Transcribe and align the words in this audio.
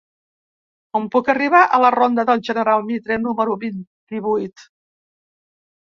Com 0.95 1.03
puc 1.15 1.29
arribar 1.33 1.59
a 1.67 1.79
la 1.83 1.91
ronda 1.97 2.25
del 2.29 2.43
General 2.49 2.87
Mitre 2.89 3.21
número 3.27 3.59
vint-i-vuit? 3.67 4.69